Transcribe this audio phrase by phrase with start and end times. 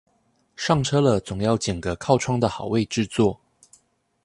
[0.55, 3.39] 上了車總要揀個靠窗的好位置坐